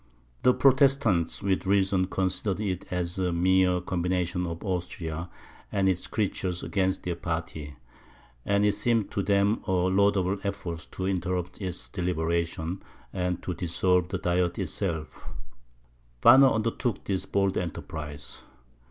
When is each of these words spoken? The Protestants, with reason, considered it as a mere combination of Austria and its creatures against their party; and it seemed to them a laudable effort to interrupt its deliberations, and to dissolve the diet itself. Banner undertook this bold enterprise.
The 0.41 0.55
Protestants, 0.55 1.43
with 1.43 1.67
reason, 1.67 2.07
considered 2.07 2.59
it 2.59 2.85
as 2.91 3.19
a 3.19 3.31
mere 3.31 3.79
combination 3.81 4.47
of 4.47 4.65
Austria 4.65 5.29
and 5.71 5.87
its 5.87 6.07
creatures 6.07 6.63
against 6.63 7.03
their 7.03 7.15
party; 7.15 7.75
and 8.43 8.65
it 8.65 8.73
seemed 8.73 9.11
to 9.11 9.21
them 9.21 9.61
a 9.67 9.71
laudable 9.73 10.39
effort 10.43 10.87
to 10.93 11.05
interrupt 11.05 11.61
its 11.61 11.87
deliberations, 11.87 12.81
and 13.13 13.43
to 13.43 13.53
dissolve 13.53 14.07
the 14.09 14.17
diet 14.17 14.57
itself. 14.57 15.23
Banner 16.19 16.49
undertook 16.51 17.03
this 17.05 17.27
bold 17.27 17.55
enterprise. 17.55 18.41